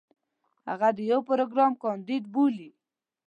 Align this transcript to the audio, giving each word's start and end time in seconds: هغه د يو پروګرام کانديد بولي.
هغه 0.69 0.89
د 0.97 0.99
يو 1.11 1.19
پروګرام 1.29 1.73
کانديد 1.83 2.23
بولي. 2.33 2.69